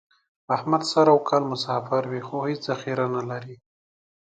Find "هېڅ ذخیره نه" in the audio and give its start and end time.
2.49-3.21